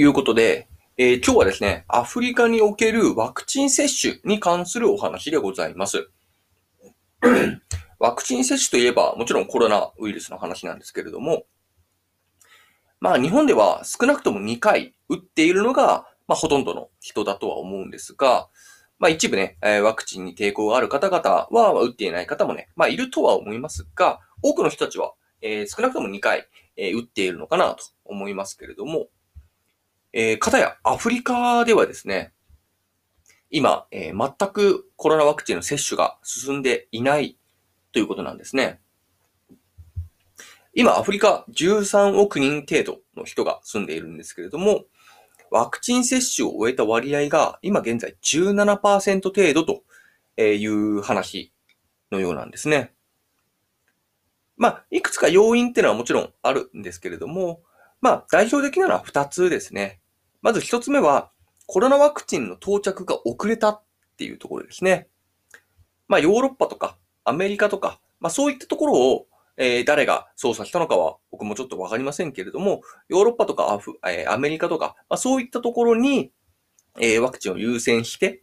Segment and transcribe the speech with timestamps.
[0.00, 6.08] いうことで、えー、今日はですね、アフリカにおけるワクチン接種に関するお話でございます。
[7.98, 11.46] ワクチン接種といえば、もちろんコロナウイルスの話なんですけれども、
[13.00, 18.48] まあ日本では少なくとも2回打っているのが、まあほとんどの人だとは思うんですが、
[19.00, 26.46] まあ一部ね、ワクチンに抵抗がある方々は打っていない方もね、まあいるとは思いますが、多くの人たちは、えー、少なくとも2回、
[26.76, 29.08] え、打っているのかなと思いますけれども、
[30.20, 32.32] えー、かたやアフリカではですね、
[33.50, 37.38] 今、えー、全くコロナワクチンの接種が進んでいない
[37.92, 38.80] ということなんですね。
[40.74, 44.86] 今、アフリカ13億人程度の人が住んでいるんですけれども、
[45.52, 51.52] ワクチン接種を終えた割合が今現在17%程度という話
[52.10, 52.92] のようなんですね。
[54.56, 57.62] まあ、いくつか要因っていうのはもちろんあるんですけれども、
[58.00, 60.00] まあ、代表的なのは2つですね。
[60.42, 61.30] まず1つ目は、
[61.66, 63.82] コロナワクチンの到着が遅れたっ
[64.16, 65.08] ていうところですね。
[66.08, 69.26] まあ、ヨーロッパとかアメリカとか、まあ、そういったところを、
[69.58, 76.32] えー、誰が操作したのかは僕もちょっとわかりませんけれども、ヨーロッパとかアフ、えー、アメリカとか、まあ、そういったところに、
[77.00, 78.42] えー、ワクチンを優先して、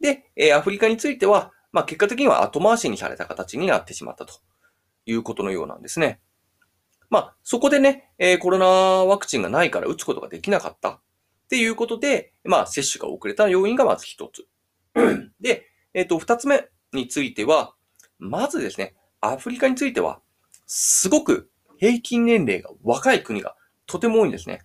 [0.00, 4.34] で、え、アフリカについては、まあ、結果的には後回しにされた形になってしまったと
[5.06, 6.20] いうことのようなんですね。
[7.08, 11.00] まあ、そこでね、え、コロナワクチンがないから打つことができなかった
[11.44, 14.46] っていうことで、まあ、接種が遅れた要因がまず一つ。
[15.40, 17.74] で、えっ、ー、と、二つ目については、
[18.18, 20.20] まずですね、アフリカについては、
[20.66, 23.56] すごく平均年齢が若い国が
[23.86, 24.62] とても多いんですね。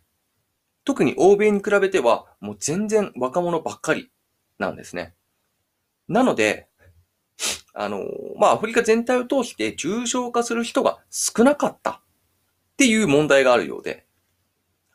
[0.86, 4.12] 特に欧米に比べては、もう全然若者ばっかり
[4.58, 5.14] なんですね。
[6.08, 6.68] なので、
[7.74, 8.06] あの、
[8.38, 14.06] まあ、アフリカ全体を通して重症化する人が少なかったっていう問題があるようで、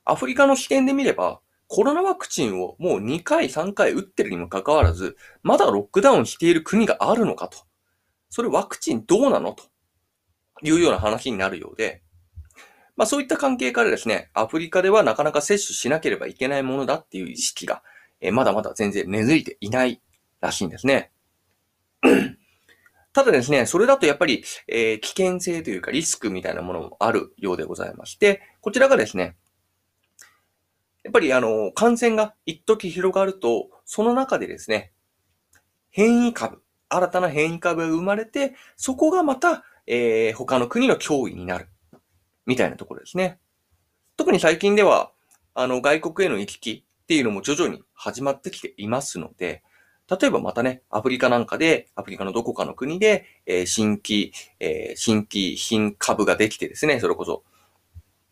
[0.05, 7.59] アフリカの視点で見れば、コロナワクチンをもう2回3回打ってるにもかかわらず、まだロックダウンしている国があるのかと。
[8.31, 9.65] それワクチンどうなのと
[10.63, 12.03] いうような話になるようで、
[12.97, 17.83] まあそういった関係からですね、アフリカではなかなか接種しなければいけないものだっていう意識が、
[18.21, 20.01] え、まだまだ全然根付いていない
[20.41, 21.11] らしいんですね。
[23.13, 29.37] ただですね、それだとやっぱり、えー、危険性というかリスクみたいなものもあるようでございまして、こちらがですね、
[31.05, 34.93] やっぱりあの、感染が一時広がると、その中でですね、
[35.91, 41.69] 変異株、新たな変異株が生まれて、そこがまた、えー、他の国の脅威になる。
[42.47, 43.39] みたいなところですね。
[44.17, 45.13] 特に最近では、
[45.55, 49.63] あの、外国への行き来っていうのも徐々に始まってきていますので、
[50.11, 57.45] 例えばまたね、アフリカなんかで、アフリカのどこかの国で、えー、新規、えー、新規、新株ができてですね、それこそ、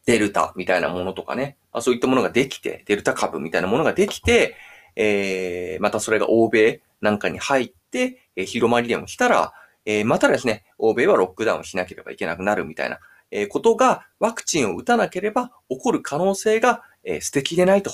[0.07, 4.57] デルタみたいなものとかね、あそういったものができて、デルタ株みたいなものができて、
[4.97, 9.53] えー、またそれが欧米なんかに入って、えー、広まりでもしたら、
[9.85, 12.99] えー、またですね、欧米はロックダウンしなければいけなくなるみたいな、
[13.31, 17.93] えー、ことが、ワクチンを打たなければ起こる可能性が、えー、捨てきれないと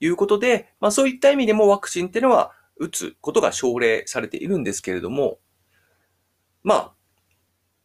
[0.00, 5.38] いうことで、まあそういった意味でもワクチンっていうのは打つことが奨励されているんですけれども、
[6.62, 6.92] まあ、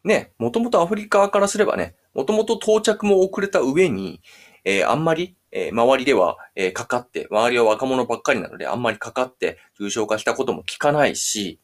[0.04, 4.22] ね、もともとアフリカからすればね、もともと到着も遅れた上に、
[4.66, 11.60] えー、あんまり、えー、周りでは、えー、かかって、周りは若者ばっかりなので、あんまりかかって重症化したことも聞かないし、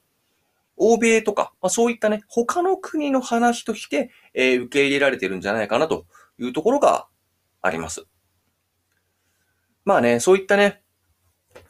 [0.78, 6.06] 欧米とか、まあ、そういったね、他の国の話として、え、受け入れられてるんじゃないかなと
[6.38, 7.08] いうところが
[7.62, 8.06] あります。
[9.86, 10.82] まあね、そういったね、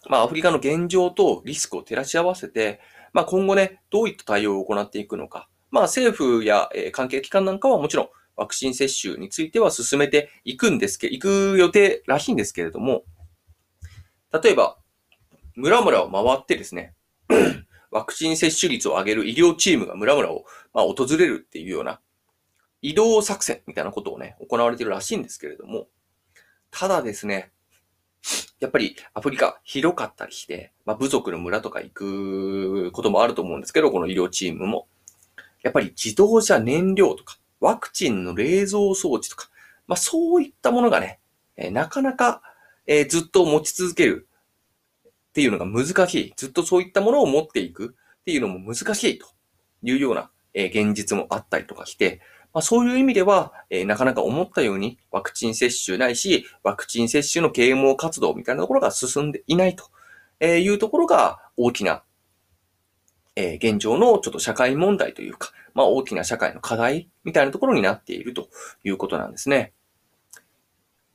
[0.10, 2.80] まあアフリカの現状とリスクを照らし合わせて、
[3.14, 5.50] まあ今後ね、どういった対応を行っていくのか。
[5.70, 13.04] まあ政府や、え、関係機関なんかはもちろんワクチン接種については進めていくんですけ、行く予定らしいんですけれども、
[14.32, 14.78] 例えば、
[15.56, 16.94] 村々を回ってですね、
[17.92, 22.02] ワクチン接種率を上げる医療チームが村々を、まあ、訪れるっていうような
[22.82, 25.88] 移動作戦みたいなことをね、行われてるらしいんですけれども、
[26.72, 27.52] ただですね、
[28.60, 34.88] やっぱりアフリカ広かったりして、まあ、部族の村とか行くこともあると思うんですけど、この医療チームも。
[35.64, 39.50] やっぱり自動車燃料とか、ワクチンの冷蔵装置とか、
[39.88, 41.20] まあそういったものがね、
[41.58, 42.44] え、なかなか、
[42.86, 44.28] えー、ずっと持ち続ける
[45.08, 46.34] っていうのが難しい。
[46.38, 49.26] ずっとそういったものを持っていくっていうのも難しいと
[49.82, 52.22] いうような、えー、現実もあったりとかして、
[52.54, 59.90] まあ、そういう意味では、えー、なかなか思ったようにワクチン接種ないし、ワクチン接種の啓蒙活動みたいなところが進んでいないと
[60.46, 62.04] いうところが大きな
[63.36, 68.50] え、現状のちょっと社会問題というか、まあ大きな社会の課題みたいなところになっていると
[68.84, 69.74] いうことなんですね。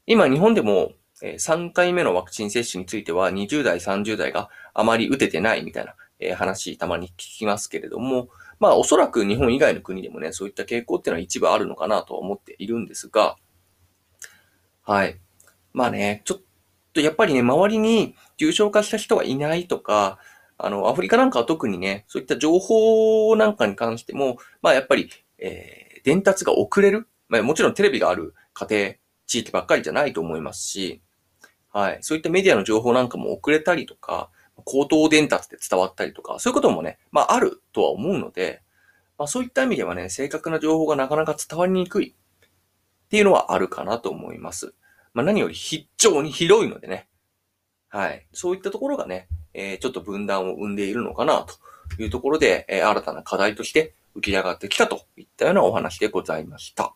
[0.06, 8.28] 今日本でも、え、3回目のワクチン接種については20代、30代があまり打ててないみたいな、え、話たまに聞きますけれども、
[8.58, 13.36] まあおそらく日本以外の国でもね、そういった傾向っていうのは一部あるのかなと思っているんですが、
[14.82, 15.18] はい。
[15.72, 16.42] まあね、ちょっ
[16.92, 20.18] とやっぱりね、周りに重症化した人がいないとか、
[20.62, 27.08] あの、アフリカなんかは特にね、そういった情報なんかに関しても、まあやっぱり、えー、伝達が遅れる。
[27.28, 28.94] まあもちろんテレビがある家庭、
[29.26, 31.02] 地域ばっかりじゃないと思いますし、
[31.72, 31.98] はい。
[32.00, 34.30] そういったメディアの情報なんかも遅れたりとか、
[34.64, 38.62] 口頭伝達で伝わったりとか、そういうこともね、まああるとは思うので、
[39.16, 44.74] まあそういった意味ではね、正確な情報がなかなか伝わりにくいっていうのはあるかなと思います。
[45.14, 47.08] まあ何より非常に広いのでね、
[47.88, 48.26] はい。
[48.32, 51.46] そういったところがね、え、ちょっと分断を生んでいるのかな
[51.96, 56.94] というところで、え、新たな課題として浮き上がってきたといったようなお話でございました。